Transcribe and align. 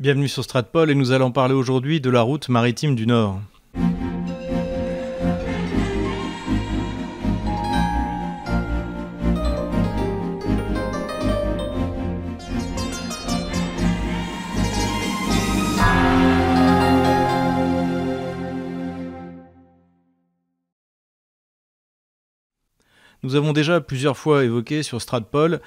Bienvenue 0.00 0.28
sur 0.28 0.44
Stratpol 0.44 0.92
et 0.92 0.94
nous 0.94 1.10
allons 1.10 1.32
parler 1.32 1.54
aujourd'hui 1.54 2.00
de 2.00 2.08
la 2.08 2.20
route 2.20 2.48
maritime 2.48 2.94
du 2.94 3.04
Nord. 3.04 3.40
Nous 23.24 23.34
avons 23.34 23.52
déjà 23.52 23.80
plusieurs 23.80 24.16
fois 24.16 24.44
évoqué 24.44 24.84
sur 24.84 25.02
Stratpol 25.02 25.60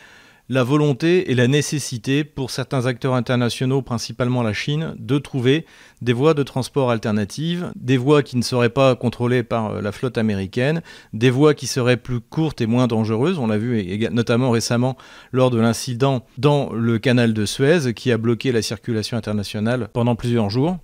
la 0.52 0.64
volonté 0.64 1.32
et 1.32 1.34
la 1.34 1.48
nécessité 1.48 2.26
pour 2.26 2.52
certains 2.52 2.86
acteurs 2.86 3.14
internationaux, 3.14 3.82
principalement 3.82 4.44
la 4.44 4.52
Chine, 4.52 4.94
de 5.00 5.18
trouver 5.18 5.66
des 6.02 6.12
voies 6.12 6.34
de 6.34 6.44
transport 6.44 6.92
alternatives, 6.92 7.72
des 7.78 7.96
voies 7.96 8.22
qui 8.22 8.36
ne 8.36 8.42
seraient 8.42 8.68
pas 8.68 8.98
contrôlées 8.98 9.44
par 9.44 9.72
euh, 9.72 9.82
la 9.82 9.94
flotte 9.94 10.18
américaine, 10.18 10.82
des 11.14 11.30
voies 11.30 11.54
qui 11.54 11.68
seraient 11.68 11.96
plus 11.96 12.20
courtes 12.20 12.60
et 12.60 12.66
moins 12.66 12.88
dangereuses. 12.88 13.40
On 13.40 13.48
l'a 13.48 13.58
vu 13.58 14.10
notamment 14.12 14.52
récemment 14.52 14.98
lors 15.32 15.52
de 15.52 15.60
l'incident 15.60 16.26
dans 16.38 16.74
le 16.74 17.00
canal 17.00 17.34
de 17.34 17.46
Suez 17.46 17.94
qui 17.94 18.12
a 18.12 18.18
bloqué 18.18 18.52
la 18.52 18.62
circulation 18.62 19.16
internationale 19.16 19.88
pendant 19.94 20.18
plusieurs 20.18 20.50
jours 20.50 20.80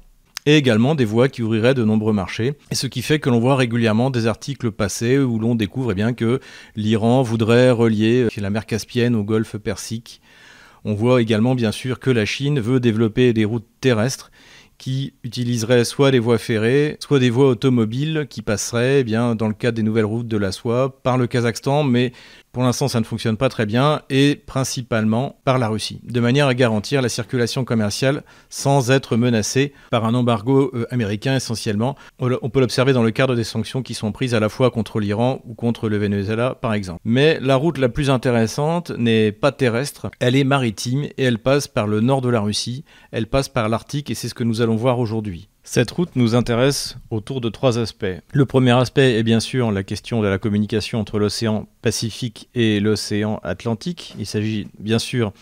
et 0.47 0.55
également 0.55 0.95
des 0.95 1.03
voies 1.03 1.27
qui 1.27 1.43
ouvriraient 1.43 1.73
de 1.73 1.83
nombreux 1.83 2.13
marchés. 2.13 2.53
Ce 2.71 2.87
qui 2.87 3.01
fait 3.01 3.19
que 3.19 3.29
l'on 3.29 3.39
voit 3.39 3.57
régulièrement 3.57 4.09
des 4.09 4.27
articles 4.27 4.71
passés 4.71 5.19
où 5.19 5.39
l'on 5.39 5.55
découvre 5.55 5.91
eh 5.91 5.95
bien, 5.95 6.13
que 6.13 6.39
l'Iran 6.77 7.21
voudrait 7.21 7.69
relier 7.69 8.29
la 8.37 8.49
mer 8.49 8.65
Caspienne 8.65 9.13
au 9.13 9.23
golfe 9.23 9.57
Persique. 9.57 10.21
On 10.85 10.93
voit 10.93 11.21
également 11.21 11.53
bien 11.53 11.73
sûr 11.73 11.99
que 11.99 12.09
la 12.09 12.23
Chine 12.23 12.61
veut 12.61 12.79
développer 12.79 13.33
des 13.33 13.43
routes 13.43 13.67
terrestres 13.81 14.31
qui 14.77 15.15
utiliseraient 15.23 15.83
soit 15.83 16.11
des 16.11 16.19
voies 16.19 16.37
ferrées, 16.37 16.95
soit 17.01 17.19
des 17.19 17.29
voies 17.29 17.49
automobiles 17.49 18.25
qui 18.29 18.41
passeraient 18.41 19.01
eh 19.01 19.03
bien, 19.03 19.35
dans 19.35 19.49
le 19.49 19.53
cadre 19.53 19.75
des 19.75 19.83
nouvelles 19.83 20.05
routes 20.05 20.29
de 20.29 20.37
la 20.37 20.53
soie 20.53 21.01
par 21.01 21.17
le 21.17 21.27
Kazakhstan, 21.27 21.83
mais 21.83 22.13
pour 22.51 22.63
l'instant, 22.63 22.87
ça 22.87 22.99
ne 22.99 23.05
fonctionne 23.05 23.37
pas 23.37 23.49
très 23.49 23.65
bien 23.65 24.01
et 24.09 24.35
principalement 24.35 25.39
par 25.43 25.59
la 25.59 25.67
Russie, 25.67 26.01
de 26.03 26.19
manière 26.19 26.47
à 26.47 26.53
garantir 26.53 27.01
la 27.01 27.09
circulation 27.09 27.65
commerciale 27.65 28.23
sans 28.49 28.89
être 28.89 29.15
menacée 29.15 29.73
par 29.91 30.05
un 30.05 30.13
embargo 30.13 30.71
euh, 30.73 30.85
américain 30.89 31.35
essentiellement. 31.35 31.95
On 32.19 32.49
peut 32.49 32.59
l'observer 32.59 32.93
dans 32.93 33.03
le 33.03 33.11
cadre 33.11 33.35
des 33.35 33.43
sanctions 33.43 33.83
qui 33.83 33.93
sont 33.93 34.11
prises 34.11 34.33
à 34.33 34.39
la 34.39 34.49
fois 34.49 34.71
contre 34.71 34.99
l'Iran 34.99 35.41
ou 35.45 35.53
contre 35.53 35.89
le 35.89 35.97
Venezuela, 35.97 36.55
par 36.59 36.73
exemple. 36.73 36.99
Mais 37.05 37.39
la 37.41 37.55
route 37.55 37.77
la 37.77 37.89
plus 37.89 38.09
intéressante 38.09 38.91
n'est 38.91 39.31
pas 39.31 39.51
terrestre, 39.51 40.09
elle 40.19 40.35
est 40.35 40.43
maritime 40.43 41.03
et 41.03 41.23
elle 41.23 41.39
passe 41.39 41.67
par 41.67 41.87
le 41.87 42.01
nord 42.01 42.21
de 42.21 42.29
la 42.29 42.39
Russie, 42.39 42.85
elle 43.11 43.27
passe 43.27 43.49
par 43.49 43.69
l'Arctique 43.69 44.09
et 44.09 44.15
c'est 44.15 44.29
ce 44.29 44.33
que 44.33 44.43
nous 44.43 44.61
allons 44.61 44.75
voir 44.75 44.99
aujourd'hui. 44.99 45.49
Cette 45.69 45.91
route 45.91 46.15
nous 46.15 46.33
intéresse 46.33 46.95
autour 47.11 47.41
de 47.41 47.49
trois 47.49 47.77
aspects. 47.77 48.05
Le 48.31 48.45
premier 48.45 48.71
aspect 48.71 49.15
est 49.15 49.23
bien 49.23 49.41
sûr 49.41 49.69
la 49.69 49.83
question 49.83 50.21
de 50.21 50.27
la 50.29 50.37
communication 50.37 50.97
entre 50.97 51.19
l'océan 51.19 51.67
Pacifique 51.81 52.47
et 52.55 52.79
l'océan 52.79 53.41
Atlantique. 53.43 54.15
Il 54.17 54.25
s'agit 54.25 54.69
bien 54.79 54.97
sûr 54.97 55.33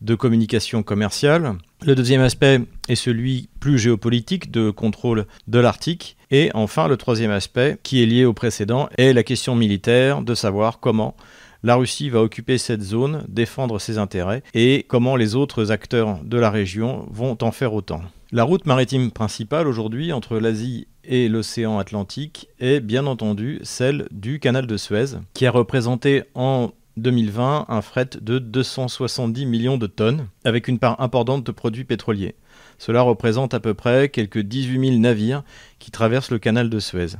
de 0.00 0.14
communication 0.14 0.84
commerciale. 0.84 1.54
Le 1.84 1.96
deuxième 1.96 2.20
aspect 2.20 2.60
est 2.88 2.94
celui 2.94 3.48
plus 3.58 3.76
géopolitique 3.76 4.52
de 4.52 4.70
contrôle 4.70 5.26
de 5.48 5.58
l'Arctique. 5.58 6.16
Et 6.30 6.52
enfin, 6.54 6.86
le 6.86 6.96
troisième 6.96 7.32
aspect, 7.32 7.76
qui 7.82 8.04
est 8.04 8.06
lié 8.06 8.24
au 8.24 8.32
précédent, 8.32 8.88
est 8.98 9.12
la 9.12 9.24
question 9.24 9.56
militaire 9.56 10.22
de 10.22 10.36
savoir 10.36 10.78
comment 10.78 11.16
la 11.64 11.74
Russie 11.74 12.08
va 12.08 12.22
occuper 12.22 12.56
cette 12.56 12.82
zone, 12.82 13.24
défendre 13.28 13.80
ses 13.80 13.98
intérêts, 13.98 14.44
et 14.54 14.86
comment 14.88 15.16
les 15.16 15.34
autres 15.34 15.72
acteurs 15.72 16.20
de 16.22 16.38
la 16.38 16.50
région 16.50 17.04
vont 17.10 17.36
en 17.42 17.50
faire 17.50 17.74
autant. 17.74 18.02
La 18.34 18.44
route 18.44 18.64
maritime 18.64 19.10
principale 19.10 19.68
aujourd'hui 19.68 20.10
entre 20.10 20.38
l'Asie 20.38 20.86
et 21.04 21.28
l'océan 21.28 21.78
Atlantique 21.78 22.48
est 22.60 22.80
bien 22.80 23.06
entendu 23.06 23.60
celle 23.62 24.08
du 24.10 24.40
canal 24.40 24.66
de 24.66 24.78
Suez, 24.78 25.18
qui 25.34 25.44
a 25.44 25.50
représenté 25.50 26.22
en 26.34 26.70
2020 26.96 27.66
un 27.68 27.82
fret 27.82 28.08
de 28.18 28.38
270 28.38 29.44
millions 29.44 29.76
de 29.76 29.86
tonnes, 29.86 30.28
avec 30.46 30.66
une 30.66 30.78
part 30.78 30.98
importante 31.02 31.44
de 31.44 31.52
produits 31.52 31.84
pétroliers. 31.84 32.34
Cela 32.78 33.02
représente 33.02 33.52
à 33.52 33.60
peu 33.60 33.74
près 33.74 34.08
quelques 34.08 34.40
18 34.40 34.80
000 34.80 34.98
navires 34.98 35.44
qui 35.78 35.90
traversent 35.90 36.30
le 36.30 36.38
canal 36.38 36.70
de 36.70 36.78
Suez. 36.78 37.18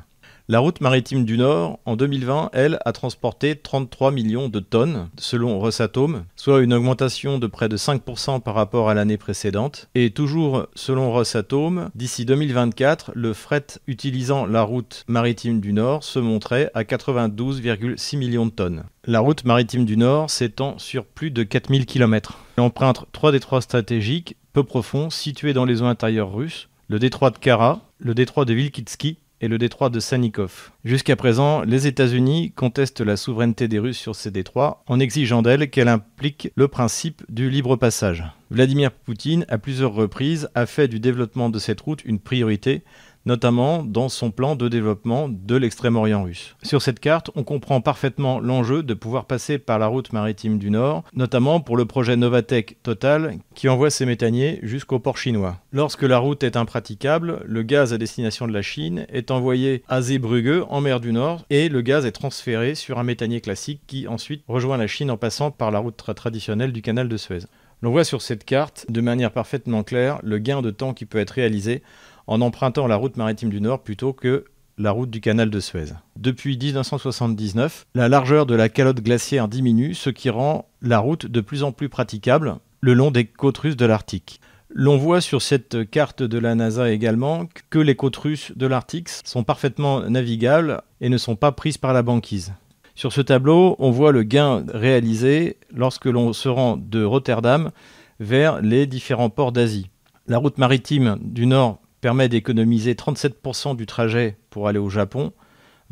La 0.52 0.58
route 0.58 0.82
maritime 0.82 1.24
du 1.24 1.38
Nord, 1.38 1.78
en 1.86 1.96
2020, 1.96 2.50
elle, 2.52 2.78
a 2.84 2.92
transporté 2.92 3.56
33 3.56 4.10
millions 4.10 4.50
de 4.50 4.60
tonnes, 4.60 5.08
selon 5.16 5.58
Rosatom, 5.58 6.24
soit 6.36 6.60
une 6.60 6.74
augmentation 6.74 7.38
de 7.38 7.46
près 7.46 7.70
de 7.70 7.78
5% 7.78 8.42
par 8.42 8.54
rapport 8.54 8.90
à 8.90 8.94
l'année 8.94 9.16
précédente. 9.16 9.88
Et 9.94 10.10
toujours 10.10 10.66
selon 10.74 11.10
Rosatom, 11.10 11.88
d'ici 11.94 12.26
2024, 12.26 13.12
le 13.14 13.32
fret 13.32 13.64
utilisant 13.86 14.44
la 14.44 14.62
route 14.62 15.06
maritime 15.08 15.58
du 15.58 15.72
Nord 15.72 16.04
se 16.04 16.18
montrait 16.18 16.70
à 16.74 16.82
92,6 16.82 18.18
millions 18.18 18.44
de 18.44 18.50
tonnes. 18.50 18.84
La 19.06 19.20
route 19.20 19.46
maritime 19.46 19.86
du 19.86 19.96
Nord 19.96 20.28
s'étend 20.28 20.76
sur 20.76 21.06
plus 21.06 21.30
de 21.30 21.44
4000 21.44 21.86
km. 21.86 22.36
Elle 22.58 22.64
emprunte 22.64 23.06
trois 23.12 23.32
détroits 23.32 23.62
stratégiques 23.62 24.36
peu 24.52 24.64
profonds 24.64 25.08
situés 25.08 25.54
dans 25.54 25.64
les 25.64 25.80
eaux 25.80 25.86
intérieures 25.86 26.34
russes, 26.34 26.68
le 26.88 26.98
détroit 26.98 27.30
de 27.30 27.38
Kara, 27.38 27.80
le 27.96 28.12
détroit 28.12 28.44
de 28.44 28.52
Vilkitsky 28.52 29.16
et 29.42 29.48
le 29.48 29.58
détroit 29.58 29.90
de 29.90 30.00
Sanikov. 30.00 30.70
Jusqu'à 30.84 31.16
présent, 31.16 31.62
les 31.62 31.86
États-Unis 31.86 32.52
contestent 32.52 33.00
la 33.00 33.16
souveraineté 33.16 33.68
des 33.68 33.80
Russes 33.80 33.98
sur 33.98 34.14
ces 34.14 34.30
détroits 34.30 34.84
en 34.86 35.00
exigeant 35.00 35.42
d'elle 35.42 35.68
qu'elle 35.68 35.88
implique 35.88 36.50
le 36.54 36.68
principe 36.68 37.22
du 37.28 37.50
libre 37.50 37.76
passage. 37.76 38.24
Vladimir 38.50 38.92
Poutine, 38.92 39.44
à 39.48 39.58
plusieurs 39.58 39.92
reprises, 39.92 40.48
a 40.54 40.66
fait 40.66 40.86
du 40.86 41.00
développement 41.00 41.50
de 41.50 41.58
cette 41.58 41.80
route 41.80 42.04
une 42.04 42.20
priorité, 42.20 42.84
notamment 43.26 43.82
dans 43.82 44.08
son 44.08 44.30
plan 44.30 44.56
de 44.56 44.68
développement 44.68 45.28
de 45.28 45.56
l'extrême-orient 45.56 46.24
russe. 46.24 46.56
Sur 46.62 46.82
cette 46.82 47.00
carte, 47.00 47.30
on 47.34 47.44
comprend 47.44 47.80
parfaitement 47.80 48.40
l'enjeu 48.40 48.82
de 48.82 48.94
pouvoir 48.94 49.26
passer 49.26 49.58
par 49.58 49.78
la 49.78 49.86
route 49.86 50.12
maritime 50.12 50.58
du 50.58 50.70
Nord, 50.70 51.04
notamment 51.14 51.60
pour 51.60 51.76
le 51.76 51.84
projet 51.84 52.16
Novatec 52.16 52.78
Total 52.82 53.38
qui 53.54 53.68
envoie 53.68 53.90
ses 53.90 54.06
méthaniers 54.06 54.58
jusqu'au 54.62 54.98
port 54.98 55.18
chinois. 55.18 55.58
Lorsque 55.72 56.02
la 56.02 56.18
route 56.18 56.42
est 56.42 56.56
impraticable, 56.56 57.40
le 57.44 57.62
gaz 57.62 57.92
à 57.92 57.98
destination 57.98 58.46
de 58.46 58.52
la 58.52 58.62
Chine 58.62 59.06
est 59.08 59.30
envoyé 59.30 59.82
à 59.88 60.00
Zeebrugge 60.00 60.64
en 60.68 60.80
mer 60.80 61.00
du 61.00 61.12
Nord 61.12 61.44
et 61.50 61.68
le 61.68 61.80
gaz 61.80 62.06
est 62.06 62.12
transféré 62.12 62.74
sur 62.74 62.98
un 62.98 63.04
méthanier 63.04 63.40
classique 63.40 63.82
qui 63.86 64.08
ensuite 64.08 64.42
rejoint 64.48 64.76
la 64.76 64.86
Chine 64.86 65.10
en 65.10 65.16
passant 65.16 65.50
par 65.50 65.70
la 65.70 65.78
route 65.78 65.96
traditionnelle 65.96 66.72
du 66.72 66.82
canal 66.82 67.08
de 67.08 67.16
Suez. 67.16 67.40
L'on 67.82 67.90
voit 67.90 68.04
sur 68.04 68.22
cette 68.22 68.44
carte, 68.44 68.86
de 68.88 69.00
manière 69.00 69.32
parfaitement 69.32 69.82
claire, 69.82 70.20
le 70.22 70.38
gain 70.38 70.62
de 70.62 70.70
temps 70.70 70.94
qui 70.94 71.04
peut 71.04 71.18
être 71.18 71.32
réalisé 71.32 71.82
en 72.26 72.40
empruntant 72.40 72.86
la 72.86 72.96
route 72.96 73.16
maritime 73.16 73.50
du 73.50 73.60
Nord 73.60 73.82
plutôt 73.82 74.12
que 74.12 74.44
la 74.78 74.90
route 74.90 75.10
du 75.10 75.20
canal 75.20 75.50
de 75.50 75.60
Suez. 75.60 75.92
Depuis 76.16 76.56
1979, 76.56 77.86
la 77.94 78.08
largeur 78.08 78.46
de 78.46 78.54
la 78.54 78.68
calotte 78.68 79.00
glaciaire 79.00 79.48
diminue, 79.48 79.94
ce 79.94 80.10
qui 80.10 80.30
rend 80.30 80.68
la 80.80 80.98
route 80.98 81.26
de 81.26 81.40
plus 81.40 81.62
en 81.62 81.72
plus 81.72 81.88
praticable 81.88 82.56
le 82.80 82.94
long 82.94 83.10
des 83.10 83.26
côtes 83.26 83.58
russes 83.58 83.76
de 83.76 83.86
l'Arctique. 83.86 84.40
L'on 84.74 84.96
voit 84.96 85.20
sur 85.20 85.42
cette 85.42 85.88
carte 85.90 86.22
de 86.22 86.38
la 86.38 86.54
NASA 86.54 86.90
également 86.90 87.46
que 87.68 87.78
les 87.78 87.94
côtes 87.94 88.16
russes 88.16 88.52
de 88.56 88.66
l'Arctique 88.66 89.10
sont 89.10 89.44
parfaitement 89.44 90.00
navigables 90.08 90.80
et 91.02 91.10
ne 91.10 91.18
sont 91.18 91.36
pas 91.36 91.52
prises 91.52 91.76
par 91.76 91.92
la 91.92 92.02
banquise. 92.02 92.54
Sur 92.94 93.12
ce 93.12 93.20
tableau, 93.20 93.76
on 93.78 93.90
voit 93.90 94.12
le 94.12 94.22
gain 94.22 94.64
réalisé 94.72 95.58
lorsque 95.74 96.06
l'on 96.06 96.32
se 96.32 96.48
rend 96.48 96.78
de 96.78 97.04
Rotterdam 97.04 97.70
vers 98.18 98.62
les 98.62 98.86
différents 98.86 99.30
ports 99.30 99.52
d'Asie. 99.52 99.90
La 100.26 100.38
route 100.38 100.56
maritime 100.56 101.18
du 101.20 101.46
Nord 101.46 101.81
permet 102.02 102.28
d'économiser 102.28 102.92
37% 102.92 103.76
du 103.76 103.86
trajet 103.86 104.36
pour 104.50 104.68
aller 104.68 104.80
au 104.80 104.90
Japon, 104.90 105.32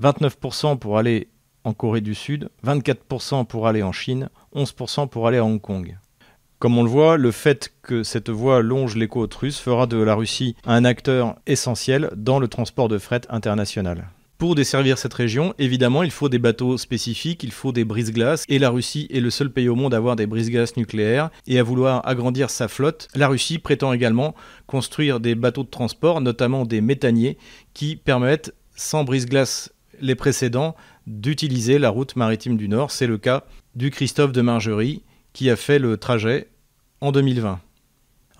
29% 0.02 0.78
pour 0.78 0.98
aller 0.98 1.28
en 1.64 1.72
Corée 1.72 2.00
du 2.00 2.14
Sud, 2.14 2.50
24% 2.66 3.46
pour 3.46 3.66
aller 3.66 3.82
en 3.82 3.92
Chine, 3.92 4.28
11% 4.54 5.08
pour 5.08 5.28
aller 5.28 5.38
à 5.38 5.44
Hong 5.44 5.60
Kong. 5.60 5.96
Comme 6.58 6.76
on 6.76 6.82
le 6.82 6.90
voit, 6.90 7.16
le 7.16 7.30
fait 7.30 7.72
que 7.82 8.02
cette 8.02 8.28
voie 8.28 8.60
longe 8.60 8.96
les 8.96 9.08
côtes 9.08 9.34
russes 9.34 9.60
fera 9.60 9.86
de 9.86 9.96
la 9.96 10.14
Russie 10.14 10.56
un 10.66 10.84
acteur 10.84 11.36
essentiel 11.46 12.10
dans 12.16 12.38
le 12.38 12.48
transport 12.48 12.88
de 12.88 12.98
fret 12.98 13.22
international. 13.30 14.08
Pour 14.40 14.54
desservir 14.54 14.96
cette 14.96 15.12
région, 15.12 15.52
évidemment, 15.58 16.02
il 16.02 16.10
faut 16.10 16.30
des 16.30 16.38
bateaux 16.38 16.78
spécifiques, 16.78 17.44
il 17.44 17.52
faut 17.52 17.72
des 17.72 17.84
brise-glaces, 17.84 18.46
et 18.48 18.58
la 18.58 18.70
Russie 18.70 19.06
est 19.10 19.20
le 19.20 19.28
seul 19.28 19.50
pays 19.50 19.68
au 19.68 19.74
monde 19.74 19.92
à 19.92 19.98
avoir 19.98 20.16
des 20.16 20.26
brise-glaces 20.26 20.78
nucléaires 20.78 21.28
et 21.46 21.58
à 21.58 21.62
vouloir 21.62 22.08
agrandir 22.08 22.48
sa 22.48 22.66
flotte. 22.66 23.08
La 23.14 23.28
Russie 23.28 23.58
prétend 23.58 23.92
également 23.92 24.34
construire 24.66 25.20
des 25.20 25.34
bateaux 25.34 25.62
de 25.62 25.68
transport, 25.68 26.22
notamment 26.22 26.64
des 26.64 26.80
méthaniers, 26.80 27.36
qui 27.74 27.96
permettent, 27.96 28.54
sans 28.74 29.04
brise-glace 29.04 29.74
les 30.00 30.14
précédents, 30.14 30.74
d'utiliser 31.06 31.78
la 31.78 31.90
route 31.90 32.16
maritime 32.16 32.56
du 32.56 32.66
Nord. 32.66 32.92
C'est 32.92 33.06
le 33.06 33.18
cas 33.18 33.44
du 33.74 33.90
Christophe 33.90 34.32
de 34.32 34.40
Margerie, 34.40 35.02
qui 35.34 35.50
a 35.50 35.56
fait 35.56 35.78
le 35.78 35.98
trajet 35.98 36.48
en 37.02 37.12
2020. 37.12 37.60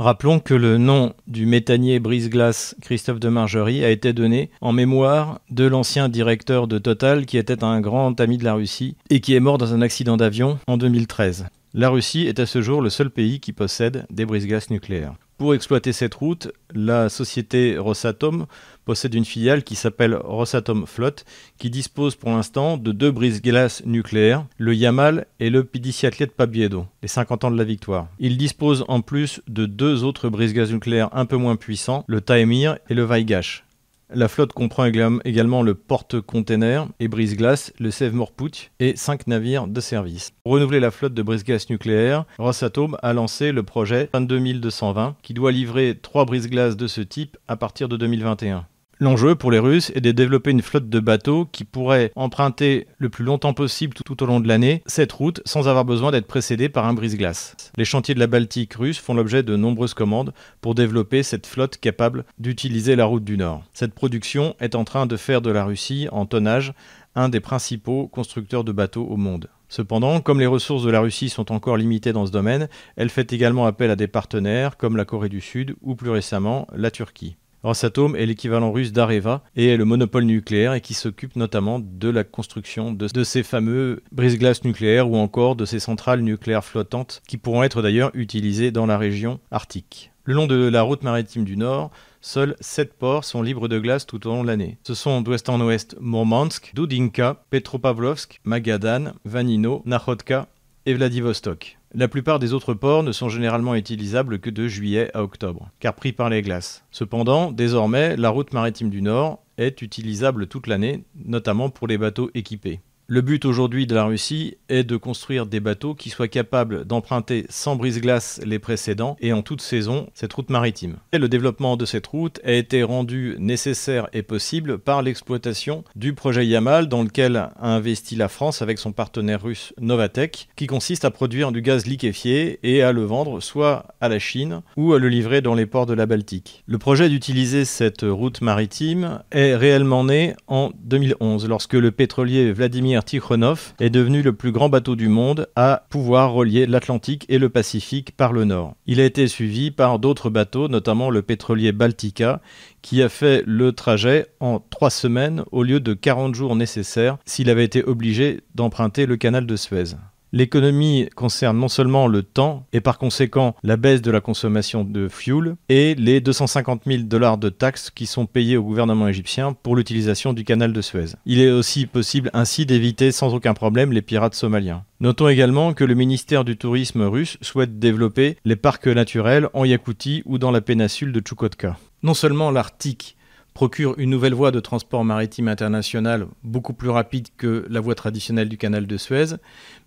Rappelons 0.01 0.41
que 0.41 0.55
le 0.55 0.79
nom 0.79 1.13
du 1.27 1.45
méthanier 1.45 1.99
brise-glace 2.01 2.75
Christophe 2.81 3.21
de 3.21 3.29
Margerie 3.29 3.85
a 3.85 3.91
été 3.91 4.15
donné 4.15 4.51
en 4.63 4.73
mémoire 4.73 5.41
de 5.51 5.67
l'ancien 5.67 6.09
directeur 6.09 6.69
de 6.69 6.79
Total 6.79 7.27
qui 7.27 7.37
était 7.37 7.63
un 7.63 7.83
grand 7.83 8.19
ami 8.19 8.39
de 8.39 8.45
la 8.45 8.55
Russie 8.55 8.97
et 9.11 9.21
qui 9.21 9.35
est 9.35 9.41
mort 9.41 9.59
dans 9.59 9.75
un 9.75 9.83
accident 9.83 10.17
d'avion 10.17 10.59
en 10.67 10.79
2013. 10.79 11.49
La 11.75 11.91
Russie 11.91 12.27
est 12.27 12.41
à 12.41 12.47
ce 12.47 12.63
jour 12.63 12.81
le 12.81 12.89
seul 12.89 13.11
pays 13.11 13.41
qui 13.41 13.53
possède 13.53 14.07
des 14.09 14.25
brise-glaces 14.25 14.71
nucléaires. 14.71 15.13
Pour 15.41 15.55
exploiter 15.55 15.95
cette 15.95 16.13
route, 16.13 16.53
la 16.75 17.09
société 17.09 17.79
Rosatom 17.79 18.45
possède 18.85 19.15
une 19.15 19.25
filiale 19.25 19.65
qui 19.65 19.75
s'appelle 19.75 20.15
Rosatom 20.15 20.87
Flotte, 20.87 21.25
qui 21.57 21.71
dispose 21.71 22.15
pour 22.15 22.29
l'instant 22.29 22.77
de 22.77 22.93
deux 22.93 23.11
brises-glaces 23.11 23.83
nucléaires, 23.87 24.45
le 24.59 24.75
Yamal 24.75 25.27
et 25.39 25.49
le 25.49 25.65
Pidiciatlet 25.65 26.27
Pabiedo, 26.27 26.85
les 27.01 27.09
50 27.09 27.45
ans 27.45 27.51
de 27.51 27.57
la 27.57 27.65
victoire. 27.65 28.09
Il 28.19 28.37
dispose 28.37 28.85
en 28.89 29.01
plus 29.01 29.41
de 29.49 29.65
deux 29.65 30.05
autres 30.05 30.29
brises-glaces 30.29 30.73
nucléaires 30.73 31.09
un 31.13 31.25
peu 31.25 31.37
moins 31.37 31.57
puissants, 31.57 32.05
le 32.07 32.21
Taemir 32.21 32.77
et 32.91 32.95
le 32.95 33.05
Vaigash. 33.05 33.65
La 34.13 34.27
flotte 34.27 34.53
comprend 34.53 34.87
également 34.87 35.63
le 35.63 35.75
porte-container 35.75 36.89
et 36.99 37.07
brise-glace, 37.07 37.73
le 37.79 37.93
Sèvres-Morpouth 37.93 38.73
et 38.81 38.97
cinq 38.97 39.29
navires 39.29 39.69
de 39.69 39.81
service. 39.81 40.33
Pour 40.43 40.55
renouveler 40.55 40.81
la 40.81 40.91
flotte 40.91 41.15
de 41.15 41.23
brise-glace 41.23 41.71
nucléaire, 41.71 42.25
Rosatom 42.39 42.97
a 43.03 43.13
lancé 43.13 43.53
le 43.53 43.63
projet 43.63 44.11
22220 44.13 45.15
qui 45.23 45.33
doit 45.33 45.53
livrer 45.53 45.97
trois 46.01 46.25
brise-glaces 46.25 46.77
de 46.77 46.89
ce 46.89 47.03
type 47.03 47.37
à 47.47 47.57
partir 47.57 47.89
de 47.89 47.97
2021. 47.97 48.67
L'enjeu 49.03 49.35
pour 49.35 49.51
les 49.51 49.59
Russes 49.59 49.91
est 49.95 50.03
de 50.03 50.13
développer 50.13 50.51
une 50.51 50.61
flotte 50.61 50.91
de 50.91 51.01
bateaux 51.01 51.47
qui 51.51 51.65
pourrait 51.65 52.13
emprunter 52.17 52.87
le 52.99 53.09
plus 53.09 53.25
longtemps 53.25 53.55
possible 53.55 53.95
tout 53.95 54.23
au 54.23 54.27
long 54.27 54.41
de 54.41 54.47
l'année 54.47 54.83
cette 54.85 55.13
route 55.13 55.41
sans 55.47 55.69
avoir 55.69 55.87
besoin 55.87 56.11
d'être 56.11 56.27
précédé 56.27 56.69
par 56.69 56.85
un 56.85 56.93
brise-glace. 56.93 57.57
Les 57.79 57.87
chantiers 57.87 58.15
de 58.15 58.21
la 58.21 58.27
Baltique 58.27 58.75
russe 58.75 58.99
font 58.99 59.15
l'objet 59.15 59.43
de 59.43 59.57
nombreuses 59.57 59.95
commandes 59.95 60.35
pour 60.61 60.75
développer 60.75 61.23
cette 61.23 61.47
flotte 61.47 61.79
capable 61.79 62.27
d'utiliser 62.39 62.95
la 62.95 63.07
route 63.07 63.25
du 63.25 63.39
Nord. 63.39 63.63
Cette 63.73 63.95
production 63.95 64.55
est 64.61 64.75
en 64.75 64.85
train 64.85 65.07
de 65.07 65.17
faire 65.17 65.41
de 65.41 65.51
la 65.51 65.65
Russie, 65.65 66.07
en 66.13 66.27
tonnage, 66.27 66.75
un 67.15 67.31
des 67.31 67.41
principaux 67.41 68.07
constructeurs 68.07 68.65
de 68.65 68.73
bateaux 68.73 69.07
au 69.07 69.17
monde. 69.17 69.49
Cependant, 69.71 70.21
comme 70.21 70.41
les 70.41 70.47
ressources 70.47 70.83
de 70.83 70.91
la 70.91 71.01
Russie 71.01 71.31
sont 71.31 71.53
encore 71.53 71.79
limitées 71.79 72.13
dans 72.13 72.27
ce 72.27 72.33
domaine, 72.33 72.69
elle 72.97 73.09
fait 73.09 73.33
également 73.33 73.65
appel 73.65 73.91
à 73.91 73.97
des 73.97 74.09
partenaires 74.09 74.77
comme 74.77 74.99
la 74.99 75.07
Corée 75.07 75.31
du 75.31 75.41
Sud 75.41 75.75
ou 75.81 75.95
plus 75.95 76.11
récemment 76.11 76.67
la 76.77 76.91
Turquie. 76.91 77.39
Rosatom 77.63 78.17
est 78.17 78.25
l'équivalent 78.25 78.73
russe 78.73 78.93
d'Areva 78.93 79.43
et 79.55 79.69
est 79.69 79.77
le 79.77 79.85
monopole 79.85 80.25
nucléaire 80.25 80.73
et 80.73 80.81
qui 80.81 80.95
s'occupe 80.95 81.37
notamment 81.37 81.79
de 81.79 82.09
la 82.09 82.25
construction 82.25 82.93
de, 82.93 83.25
ces 83.25 83.43
fameux 83.43 84.03
brise-glaces 84.13 84.65
nucléaires 84.65 85.11
ou 85.11 85.17
encore 85.17 85.57
de 85.57 85.67
ces 85.67 85.79
centrales 85.79 86.23
nucléaires 86.23 86.65
flottantes 86.65 87.21
qui 87.29 87.37
pourront 87.37 87.63
être 87.63 87.83
d'ailleurs 87.83 88.11
utilisées 88.15 88.71
dans 88.71 88.87
la 88.87 88.97
région 88.97 89.41
arctique. 89.51 90.11
Le 90.25 90.35
long 90.35 90.47
de 90.47 90.69
la 90.69 90.83
route 90.83 91.03
maritime 91.03 91.45
du 91.45 91.57
Nord, 91.57 91.91
seuls 92.21 92.57
7 92.61 92.95
ports 92.95 93.25
sont 93.25 93.43
libres 93.43 93.69
de 93.69 93.79
glace 93.79 94.07
tout 94.07 94.27
au 94.27 94.31
long 94.31 94.43
de 94.43 94.49
l'année. 94.49 94.79
Ce 94.87 94.95
sont 94.95 95.21
d'ouest 95.21 95.49
en 95.49 95.61
ouest 95.61 95.97
Murmansk, 96.01 96.73
Dudinka, 96.75 97.43
Petropavlovsk, 97.51 98.41
Magadan, 98.45 99.13
Vanino, 99.25 99.83
Nakhodka 99.85 100.49
et 100.87 100.95
Vladivostok. 100.95 101.80
La 101.93 102.07
plupart 102.07 102.39
des 102.39 102.53
autres 102.53 102.73
ports 102.73 103.03
ne 103.03 103.11
sont 103.11 103.29
généralement 103.29 103.75
utilisables 103.75 104.39
que 104.39 104.49
de 104.49 104.69
juillet 104.69 105.11
à 105.13 105.25
octobre, 105.25 105.71
car 105.81 105.97
pris 105.97 106.13
par 106.13 106.31
les 106.31 106.41
glaces. 106.41 106.85
Cependant, 106.93 107.51
désormais, 107.51 108.17
la 108.17 108.31
route 108.31 108.53
maritime 108.53 108.91
du 108.91 109.03
Nord 109.03 109.43
est 109.59 109.83
utilisable 109.83 110.47
toute 110.47 110.69
l'année, 110.69 111.03
notamment 111.17 111.69
pour 111.69 111.89
les 111.89 111.99
bateaux 111.99 112.31
équipés. 112.35 112.81
Le 113.13 113.23
but 113.23 113.45
aujourd'hui 113.45 113.89
de 113.89 113.95
la 113.97 114.05
Russie 114.05 114.57
est 114.69 114.85
de 114.85 114.97
construire 114.97 115.45
des 115.45 115.59
bateaux 115.59 115.97
qui 115.97 116.11
soient 116.11 116.29
capables 116.29 116.85
d'emprunter 116.85 117.45
sans 117.49 117.75
brise-glace 117.75 118.41
les 118.47 118.61
précédents 118.61 119.17
et 119.21 119.33
en 119.33 119.43
toute 119.43 119.63
saison 119.63 120.07
cette 120.15 120.33
route 120.33 120.49
maritime. 120.49 120.99
Et 121.11 121.19
le 121.19 121.29
développement 121.29 121.77
de 121.77 121.87
cette 121.87 122.07
route 122.07 122.39
a 122.45 122.53
été 122.53 122.85
rendu 122.85 123.35
nécessaire 123.41 124.09
et 124.13 124.23
possible 124.23 124.79
par 124.79 125.03
l'exploitation 125.03 125.83
du 125.97 126.15
projet 126.15 126.47
Yamal 126.47 126.87
dans 126.87 127.03
lequel 127.03 127.35
a 127.35 127.53
investi 127.61 128.15
la 128.15 128.29
France 128.29 128.63
avec 128.63 128.79
son 128.79 128.93
partenaire 128.93 129.43
russe 129.43 129.75
Novatec 129.81 130.49
qui 130.55 130.69
consiste 130.69 131.05
à 131.05 131.11
produire 131.11 131.51
du 131.51 131.63
gaz 131.63 131.87
liquéfié 131.87 132.61
et 132.63 132.85
à 132.85 132.93
le 132.93 133.03
vendre 133.03 133.41
soit 133.41 133.87
à 134.01 134.09
la 134.09 134.21
Chine 134.21 134.63
ou 134.77 134.93
à 134.93 135.01
le 135.01 135.09
livrer 135.09 135.41
dans 135.41 135.57
les 135.57 135.67
ports 135.67 135.87
de 135.87 135.95
la 135.95 136.07
Baltique. 136.07 136.63
Le 136.69 136.79
projet 136.79 137.09
d'utiliser 137.09 137.65
cette 137.65 138.03
route 138.03 138.41
maritime 138.41 139.19
est 139.33 139.57
réellement 139.57 140.05
né 140.05 140.37
en 140.47 140.71
2011 140.85 141.49
lorsque 141.49 141.75
le 141.75 141.91
pétrolier 141.91 142.53
Vladimir 142.53 143.00
Tikhonov 143.03 143.75
est 143.81 143.91
devenu 143.91 144.23
le 144.23 144.33
plus 144.33 144.53
grand 144.53 144.69
bateau 144.69 144.97
du 144.97 145.09
monde 145.09 145.49
à 145.57 145.87
pouvoir 145.91 146.33
relier 146.33 146.67
l'Atlantique 146.67 147.27
et 147.29 147.39
le 147.39 147.49
Pacifique 147.49 148.17
par 148.17 148.33
le 148.33 148.45
nord. 148.45 148.75
Il 148.87 149.01
a 149.01 149.05
été 149.05 149.27
suivi 149.29 149.71
par 149.71 149.99
d'autres 149.99 150.31
bateaux, 150.31 150.69
notamment 150.69 151.11
le 151.11 151.23
pétrolier 151.23 151.73
Baltica, 151.73 152.41
qui 152.83 153.03
a 153.03 153.09
fait 153.09 153.43
le 153.47 153.73
trajet 153.73 154.27
en 154.41 154.61
trois 154.61 154.91
semaines 154.91 155.45
au 155.53 155.63
lieu 155.63 155.81
de 155.81 155.95
40 155.95 156.35
jours 156.35 156.57
nécessaires 156.57 157.19
s'il 157.25 157.51
avait 157.51 157.65
été 157.65 157.85
obligé 157.85 158.41
d'emprunter 158.55 159.07
le 159.07 159.17
canal 159.17 159.47
de 159.47 159.57
Suez. 159.57 159.97
L'économie 160.33 161.09
concerne 161.17 161.59
non 161.59 161.69
seulement 161.69 162.07
le 162.07 162.23
temps 162.23 162.67
et 162.73 162.81
par 162.81 162.99
conséquent 162.99 163.57
la 163.65 163.77
baisse 163.77 164.01
de 164.01 164.13
la 164.13 164.21
consommation 164.21 164.85
de 164.85 165.09
fuel 165.09 165.57
et 165.69 165.97
les 165.97 166.21
250 166.21 166.83
000 166.87 167.03
dollars 167.03 167.37
de 167.37 167.49
taxes 167.49 167.91
qui 167.91 168.07
sont 168.07 168.27
payés 168.27 168.57
au 168.57 168.63
gouvernement 168.63 169.09
égyptien 169.09 169.53
pour 169.53 169.75
l'utilisation 169.75 170.33
du 170.33 170.45
canal 170.45 170.73
de 170.73 170.81
Suez. 170.81 171.17
Il 171.27 171.41
est 171.41 171.51
aussi 171.51 171.87
possible 171.87 172.31
ainsi 172.33 172.65
d'éviter 172.65 173.11
sans 173.11 173.35
aucun 173.35 173.55
problème 173.55 173.93
les 173.93 174.03
pirates 174.03 174.35
somaliens. 174.35 174.85
Notons 175.01 175.29
également 175.29 175.73
que 175.73 175.85
le 175.85 175.95
ministère 175.95 176.45
du 176.45 176.57
Tourisme 176.57 177.03
russe 177.03 177.37
souhaite 177.41 177.79
développer 177.79 178.37
les 178.45 178.57
parcs 178.57 178.87
naturels 178.87 179.49
en 179.53 179.65
Yakoutie 179.65 180.23
ou 180.27 180.39
dans 180.39 180.51
la 180.53 180.61
péninsule 180.61 181.13
de 181.13 181.21
Tchoukotka. 181.21 181.77
Non 182.03 182.15
seulement 182.15 182.51
l'Arctique 182.51 183.17
procure 183.55 183.95
une 183.99 184.11
nouvelle 184.11 184.35
voie 184.35 184.51
de 184.51 184.61
transport 184.61 185.05
maritime 185.05 185.49
international 185.49 186.27
beaucoup 186.43 186.73
plus 186.73 186.91
rapide 186.91 187.29
que 187.37 187.67
la 187.69 187.81
voie 187.81 187.95
traditionnelle 187.95 188.49
du 188.49 188.57
canal 188.57 188.87
de 188.87 188.97
Suez, 188.97 189.37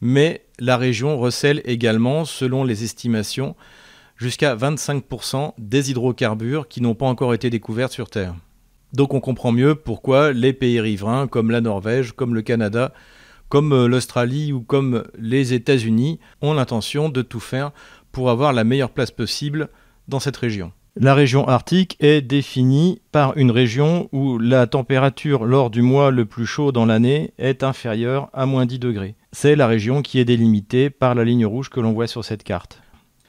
mais 0.02 0.46
la 0.60 0.78
région 0.78 1.18
recèle 1.18 1.62
également, 1.66 2.26
selon 2.26 2.64
les 2.64 2.84
estimations, 2.84 3.56
jusqu'à 4.18 4.56
25% 4.56 5.54
des 5.58 5.92
hydrocarbures 5.92 6.68
qui 6.68 6.82
n'ont 6.82 6.96
pas 6.96 7.06
encore 7.06 7.34
été 7.34 7.50
découverts 7.50 7.92
sur 7.92 8.10
Terre. 8.10 8.36
Donc 8.94 9.14
on 9.14 9.20
comprend 9.20 9.52
mieux 9.52 9.76
pourquoi 9.76 10.34
les 10.34 10.54
pays 10.54 10.80
riverains 10.80 11.28
comme 11.28 11.50
la 11.50 11.62
Norvège, 11.62 12.12
comme 12.12 12.36
le 12.36 12.44
Canada, 12.44 12.94
comme 13.50 13.74
euh, 13.74 13.88
l'Australie 13.88 14.54
ou 14.54 14.62
comme 14.62 15.04
les 15.18 15.54
États-Unis 15.54 16.20
ont 16.42 16.54
l'intention 16.54 17.10
de 17.10 17.22
tout 17.22 17.40
faire 17.40 17.72
pour 18.12 18.30
avoir 18.30 18.54
la 18.54 18.64
meilleure 18.64 18.92
place 18.92 19.12
possible 19.12 19.70
dans 20.08 20.20
cette 20.20 20.38
région. 20.38 20.72
La 20.96 21.16
région 21.16 21.48
arctique 21.48 21.98
est 22.02 22.22
définie 22.22 23.02
par 23.12 23.36
une 23.36 23.50
région 23.50 24.10
où 24.12 24.38
la 24.38 24.68
température 24.68 25.44
lors 25.44 25.72
du 25.72 25.82
mois 25.82 26.12
le 26.12 26.26
plus 26.26 26.46
chaud 26.46 26.72
dans 26.72 26.86
l'année 26.86 27.34
est 27.40 27.64
inférieure 27.64 28.30
à 28.32 28.46
moins 28.46 28.68
10 28.68 28.78
degrés. 28.78 29.16
C'est 29.32 29.56
la 29.56 29.66
région 29.66 30.04
qui 30.04 30.20
est 30.20 30.26
délimitée 30.26 30.92
par 30.92 31.16
la 31.16 31.24
ligne 31.24 31.48
rouge 31.48 31.70
que 31.70 31.80
l'on 31.80 31.94
voit 31.94 32.06
sur 32.06 32.24
cette 32.24 32.44
carte. 32.44 32.83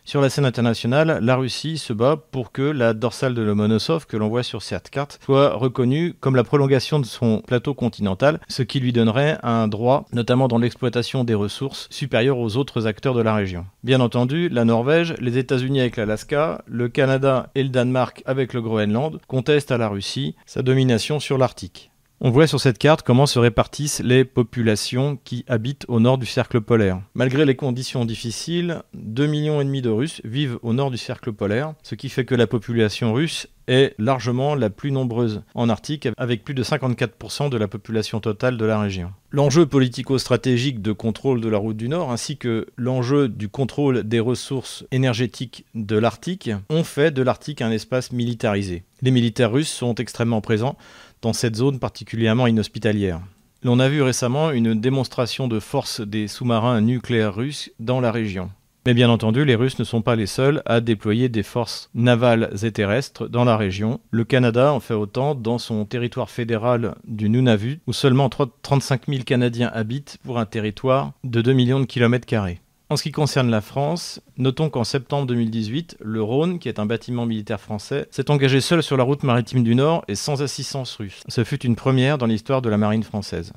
Sur 0.06 0.20
la 0.20 0.28
scène 0.28 0.44
internationale, 0.44 1.18
la 1.22 1.34
Russie 1.34 1.78
se 1.78 1.94
bat 1.94 2.18
pour 2.30 2.52
que 2.52 2.60
la 2.60 2.92
dorsale 2.92 3.32
de 3.32 3.40
Lomonosov, 3.40 4.04
que 4.04 4.18
l'on 4.18 4.28
voit 4.28 4.42
sur 4.42 4.60
cette 4.60 4.90
carte, 4.90 5.18
soit 5.25 5.54
reconnue 5.54 6.12
comme 6.20 6.37
la 6.37 6.44
prolongation 6.44 6.99
de 6.99 7.06
son 7.06 7.40
plateau 7.40 7.73
continental, 7.73 8.38
ce 8.49 8.62
qui 8.62 8.80
lui 8.80 8.92
donnerait 8.92 9.38
un 9.42 9.66
droit, 9.66 10.04
notamment 10.12 10.46
dans 10.46 10.58
l'exploitation 10.58 11.25
des 11.25 11.32
ressources, 11.32 11.88
supérieur 11.90 12.38
aux 12.38 12.58
autres 12.58 12.87
acteurs 12.87 13.14
de 13.14 13.23
la 13.23 13.34
région. 13.34 13.64
Bien 13.82 14.00
entendu, 14.00 14.50
la 14.50 14.66
Norvège, 14.66 15.14
les 15.20 15.38
États-Unis 15.38 15.80
avec 15.80 15.96
l'Alaska, 15.96 16.62
le 16.66 16.90
Canada 16.90 17.50
et 17.54 17.62
le 17.62 17.70
Danemark 17.70 18.23
avec 18.26 18.52
le 18.52 18.61
Groenland 18.61 19.18
contestent 19.26 19.73
à 19.73 19.78
la 19.78 19.88
Russie 19.88 20.34
sa 20.44 20.61
domination 20.61 21.18
sur 21.18 21.38
l'Arctique. 21.38 21.93
On 22.21 22.30
voit 22.30 22.47
sur 22.47 22.61
cette 22.61 22.78
carte 22.78 23.02
comment 23.02 23.26
se 23.26 23.40
répartissent 23.40 24.00
les 24.00 24.25
populations 24.25 25.18
qui 25.25 25.44
habitent 25.49 25.85
au 25.88 25.99
nord 25.99 26.16
du 26.16 26.26
cercle 26.26 26.61
polaire. 26.61 27.02
Malgré 27.14 27.44
les 27.44 27.56
conditions 27.56 28.04
difficiles, 28.04 28.83
2,5 28.97 29.26
millions 29.28 29.61
et 29.61 29.64
demi 29.64 29.83
de 29.83 29.90
Russes 29.90 30.21
vivent 30.25 30.59
au 30.62 30.73
nord 30.73 30.92
du 30.92 30.97
cercle 30.97 31.33
polaire, 31.33 31.75
ce 31.83 31.97
qui 31.97 32.09
fait 32.09 32.25
que 32.25 32.37
la 32.37 32.47
population 32.47 33.12
russe 33.12 33.49
est 33.66 33.94
largement 33.99 34.54
la 34.54 34.71
plus 34.71 34.92
nombreuse 34.92 35.42
en 35.54 35.68
Arctique, 35.68 36.09
avec 36.16 36.44
plus 36.44 36.54
de 36.54 36.62
54% 36.62 37.49
de 37.49 37.56
la 37.56 37.68
population 37.68 38.21
totale 38.21 38.56
de 38.56 38.64
la 38.64 38.78
région. 38.78 39.12
L'enjeu 39.30 39.66
politico-stratégique 39.66 40.83
de 40.83 40.92
contrôle 40.92 41.40
de 41.40 41.49
la 41.49 41.59
route 41.59 41.76
du 41.76 41.88
Nord, 41.88 42.12
ainsi 42.12 42.37
que 42.37 42.66
l'enjeu 42.76 43.28
du 43.28 43.49
contrôle 43.49 44.04
des 44.04 44.21
ressources 44.21 44.85
énergétiques 44.92 45.64
de 45.75 45.97
l'Arctique, 45.97 46.50
ont 46.68 46.85
fait 46.85 47.11
de 47.11 47.23
l'Arctique 47.23 47.62
un 47.62 47.71
espace 47.71 48.12
militarisé. 48.12 48.85
Les 49.02 49.11
militaires 49.11 49.52
russes 49.52 49.73
sont 49.73 49.94
extrêmement 49.97 50.40
présents 50.40 50.76
dans 51.25 51.33
cette 51.33 51.57
zone 51.57 51.78
particulièrement 51.78 52.47
inhospitalière. 52.47 53.21
L'on 53.62 53.81
a 53.81 53.88
vu 53.88 54.02
récemment 54.02 54.50
une 54.50 54.78
démonstration 54.78 55.49
de 55.49 55.59
force 55.59 56.02
des 56.02 56.28
sous-marins 56.28 56.83
nucléaires 56.83 57.35
russes 57.35 57.71
dans 57.81 58.02
la 58.02 58.12
région. 58.12 58.50
Mais 58.85 58.93
bien 58.93 59.09
entendu, 59.09 59.47
les 59.47 59.54
Russes 59.54 59.78
ne 59.78 59.85
sont 59.85 60.02
pas 60.02 60.14
les 60.14 60.26
seuls 60.26 60.61
à 60.66 60.83
déployer 60.83 61.31
des 61.31 61.43
forces 61.43 61.88
navales 61.95 62.50
et 62.62 62.71
terrestres 62.71 63.26
dans 63.28 63.45
la 63.45 63.57
région. 63.57 64.00
Le 64.11 64.25
Canada 64.25 64.75
en 64.75 64.81
fait 64.81 64.93
autant 64.93 65.35
dans 65.35 65.57
son 65.57 65.87
territoire 65.87 66.28
fédéral 66.28 66.95
du 67.09 67.31
Nunavut, 67.31 67.81
où 67.87 67.95
seulement 67.95 68.28
35 68.28 69.07
000 69.09 69.23
Canadiens 69.25 69.71
habitent 69.73 70.19
pour 70.23 70.38
un 70.38 70.45
territoire 70.45 71.12
de 71.25 71.40
2 71.40 71.54
millions 71.54 71.81
de 71.81 71.87
kilomètres 71.87 72.26
carrés. 72.26 72.61
En 72.94 72.96
ce 72.96 73.02
qui 73.02 73.10
concerne 73.10 73.50
la 73.50 73.60
France, 73.60 74.20
notons 74.38 74.70
qu'en 74.70 74.84
septembre 74.84 75.26
2018, 75.26 75.96
le 76.00 76.22
Rhône, 76.22 76.60
qui 76.60 76.68
est 76.68 76.78
un 76.78 76.86
bâtiment 76.86 77.26
militaire 77.26 77.60
français, 77.60 78.06
s'est 78.12 78.30
engagé 78.30 78.60
seul 78.60 78.84
sur 78.84 78.96
la 78.96 79.02
route 79.02 79.24
maritime 79.24 79.64
du 79.64 79.74
Nord 79.74 80.04
et 80.06 80.14
sans 80.14 80.42
assistance 80.42 80.94
russe. 80.94 81.24
Ce 81.26 81.42
fut 81.42 81.66
une 81.66 81.74
première 81.74 82.18
dans 82.18 82.26
l'histoire 82.26 82.62
de 82.62 82.68
la 82.68 82.78
marine 82.78 83.02
française. 83.02 83.52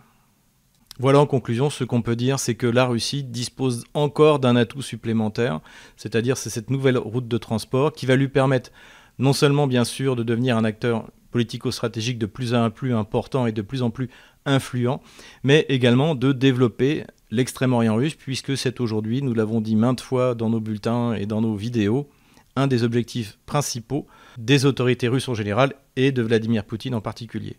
Voilà 0.98 1.20
en 1.20 1.28
conclusion 1.28 1.70
ce 1.70 1.84
qu'on 1.84 2.02
peut 2.02 2.16
dire, 2.16 2.40
c'est 2.40 2.56
que 2.56 2.66
la 2.66 2.86
Russie 2.86 3.24
dispose 3.24 3.84
encore 3.94 4.40
d'un 4.40 4.56
atout 4.56 4.82
supplémentaire, 4.82 5.60
c'est-à-dire 5.98 6.36
c'est 6.36 6.50
cette 6.50 6.72
nouvelle 6.72 6.98
route 6.98 7.28
de 7.28 7.38
transport 7.38 7.94
qui 7.94 8.08
va 8.08 8.16
lui 8.16 8.30
permettre 8.30 8.72
non 9.20 9.34
seulement 9.34 9.68
bien 9.68 9.84
sûr 9.84 10.16
de 10.16 10.24
devenir 10.24 10.58
un 10.58 10.64
acteur 10.64 11.12
politico-stratégique 11.30 12.18
de 12.18 12.26
plus 12.26 12.56
en 12.56 12.72
plus 12.72 12.96
important 12.96 13.46
et 13.46 13.52
de 13.52 13.62
plus 13.62 13.84
en 13.84 13.92
plus 13.92 14.10
influent, 14.48 15.00
mais 15.44 15.68
également 15.70 16.16
de 16.16 16.32
développer 16.32 17.04
l'extrême-orient 17.32 17.96
russe, 17.96 18.16
puisque 18.16 18.58
c'est 18.58 18.80
aujourd'hui, 18.80 19.22
nous 19.22 19.34
l'avons 19.34 19.62
dit 19.62 19.76
maintes 19.76 20.02
fois 20.02 20.36
dans 20.36 20.50
nos 20.50 20.60
bulletins 20.60 21.14
et 21.14 21.26
dans 21.26 21.42
nos 21.42 21.56
vidéos, 21.56 22.10
un 22.56 22.68
des 22.68 22.84
objectifs 22.84 23.38
principaux 23.46 24.08
des 24.38 24.66
autorités 24.66 25.08
russes 25.08 25.28
en 25.30 25.34
général 25.34 25.74
et 25.96 26.12
de 26.12 26.22
Vladimir 26.22 26.64
Poutine 26.64 26.96
en 26.96 27.02
particulier. 27.02 27.58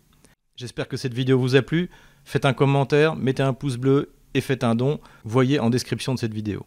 J'espère 0.55 0.87
que 0.87 0.97
cette 0.97 1.13
vidéo 1.13 1.39
vous 1.39 1.55
a 1.55 1.61
plu. 1.61 1.89
Faites 2.25 2.45
un 2.45 2.53
commentaire, 2.53 3.15
mettez 3.15 3.43
un 3.43 3.53
pouce 3.53 3.77
bleu 3.77 4.11
et 4.33 4.41
faites 4.41 4.63
un 4.63 4.75
don. 4.75 4.99
Voyez 5.23 5.59
en 5.59 5.69
description 5.69 6.13
de 6.13 6.19
cette 6.19 6.33
vidéo. 6.33 6.65